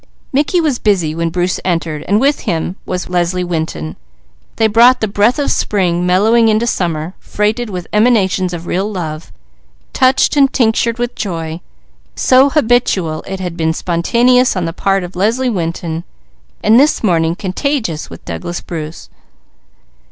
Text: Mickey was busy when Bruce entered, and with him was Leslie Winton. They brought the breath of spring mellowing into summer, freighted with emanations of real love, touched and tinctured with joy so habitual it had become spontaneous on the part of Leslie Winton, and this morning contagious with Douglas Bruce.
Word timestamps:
Mickey 0.33 0.59
was 0.59 0.79
busy 0.79 1.13
when 1.13 1.29
Bruce 1.29 1.59
entered, 1.63 2.01
and 2.07 2.19
with 2.19 2.39
him 2.39 2.75
was 2.87 3.07
Leslie 3.07 3.43
Winton. 3.43 3.97
They 4.55 4.65
brought 4.65 4.99
the 4.99 5.07
breath 5.07 5.37
of 5.37 5.51
spring 5.51 6.07
mellowing 6.07 6.47
into 6.47 6.65
summer, 6.65 7.13
freighted 7.19 7.69
with 7.69 7.85
emanations 7.93 8.51
of 8.51 8.65
real 8.65 8.91
love, 8.91 9.31
touched 9.93 10.35
and 10.35 10.51
tinctured 10.51 10.97
with 10.97 11.13
joy 11.13 11.61
so 12.15 12.49
habitual 12.49 13.23
it 13.27 13.39
had 13.41 13.55
become 13.55 13.73
spontaneous 13.73 14.55
on 14.55 14.65
the 14.65 14.73
part 14.73 15.03
of 15.03 15.15
Leslie 15.15 15.51
Winton, 15.51 16.03
and 16.63 16.79
this 16.79 17.03
morning 17.03 17.35
contagious 17.35 18.09
with 18.09 18.25
Douglas 18.25 18.59
Bruce. 18.59 19.07